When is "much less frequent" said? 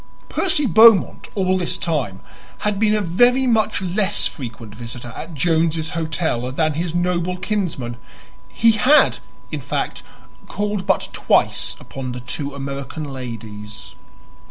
3.45-4.73